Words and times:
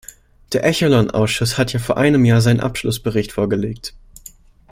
Der 0.53 0.63
Echelon-Ausschuss 0.63 1.59
hat 1.59 1.73
ja 1.73 1.79
vor 1.79 1.97
einem 1.97 2.25
Jahr 2.25 2.41
seinen 2.41 2.59
Abschlussbericht 2.59 3.33
vorgelegt. 3.33 3.93